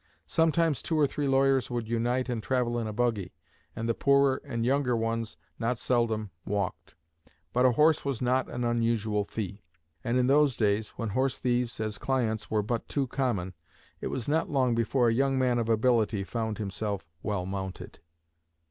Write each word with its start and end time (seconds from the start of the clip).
Sometimes 0.25 0.81
two 0.81 0.99
or 0.99 1.05
three 1.05 1.27
lawyers 1.27 1.69
would 1.69 1.87
unite 1.87 2.27
and 2.27 2.41
travel 2.41 2.79
in 2.79 2.87
a 2.87 2.91
buggy, 2.91 3.35
and 3.75 3.87
the 3.87 3.93
poorer 3.93 4.41
and 4.43 4.65
younger 4.65 4.95
ones 4.97 5.37
not 5.59 5.77
seldom 5.77 6.31
walked. 6.43 6.95
But 7.53 7.67
a 7.67 7.73
horse 7.73 8.03
was 8.03 8.19
not 8.19 8.49
an 8.49 8.63
unusual 8.63 9.25
fee, 9.25 9.61
and 10.03 10.17
in 10.17 10.25
those 10.25 10.57
days 10.57 10.89
when 10.95 11.09
horse 11.09 11.37
thieves 11.37 11.79
as 11.79 11.99
clients 11.99 12.49
were 12.49 12.63
but 12.63 12.87
too 12.89 13.05
common, 13.05 13.53
it 13.99 14.07
was 14.07 14.27
not 14.27 14.49
long 14.49 14.73
before 14.73 15.07
a 15.07 15.13
young 15.13 15.37
man 15.37 15.59
of 15.59 15.69
ability 15.69 16.23
found 16.23 16.57
himself 16.57 17.05
well 17.21 17.45
mounted. 17.45 17.99